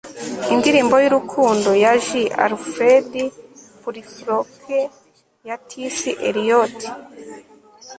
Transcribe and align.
indirimbo 0.53 0.95
y'urukundo 1.03 1.69
ya 1.83 1.93
j. 2.05 2.07
alfred 2.45 3.11
prufrock 3.81 4.63
ya 5.47 5.55
t. 5.67 5.69
s. 5.97 5.99
eliot 6.29 6.77